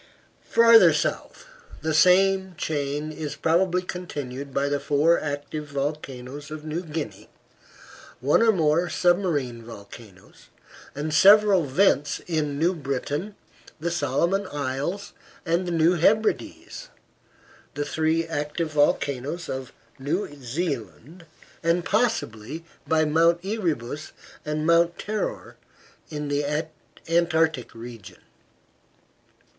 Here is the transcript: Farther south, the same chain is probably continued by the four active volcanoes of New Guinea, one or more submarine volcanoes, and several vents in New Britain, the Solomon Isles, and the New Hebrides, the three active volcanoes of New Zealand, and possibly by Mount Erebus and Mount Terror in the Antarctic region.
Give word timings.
Farther 0.49 0.93
south, 0.95 1.45
the 1.83 1.93
same 1.93 2.55
chain 2.57 3.11
is 3.11 3.35
probably 3.35 3.83
continued 3.83 4.51
by 4.51 4.67
the 4.67 4.79
four 4.79 5.19
active 5.19 5.67
volcanoes 5.67 6.49
of 6.49 6.65
New 6.65 6.81
Guinea, 6.81 7.29
one 8.19 8.41
or 8.41 8.51
more 8.51 8.89
submarine 8.89 9.61
volcanoes, 9.61 10.47
and 10.95 11.13
several 11.13 11.65
vents 11.65 12.17
in 12.25 12.57
New 12.57 12.73
Britain, 12.73 13.35
the 13.79 13.91
Solomon 13.91 14.47
Isles, 14.47 15.13
and 15.45 15.67
the 15.67 15.71
New 15.71 15.93
Hebrides, 15.93 16.89
the 17.75 17.85
three 17.85 18.25
active 18.25 18.71
volcanoes 18.71 19.47
of 19.47 19.71
New 19.99 20.33
Zealand, 20.35 21.25
and 21.61 21.85
possibly 21.85 22.65
by 22.87 23.05
Mount 23.05 23.39
Erebus 23.45 24.13
and 24.43 24.65
Mount 24.65 24.97
Terror 24.97 25.57
in 26.09 26.27
the 26.27 26.43
Antarctic 27.07 27.75
region. 27.75 28.17